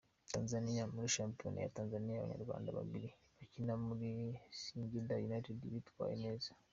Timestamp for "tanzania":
0.33-0.89, 1.77-2.15